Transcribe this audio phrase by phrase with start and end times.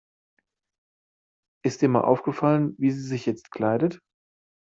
[1.63, 3.99] Ist dir mal aufgefallen, wie sie sich jetzt kleidet?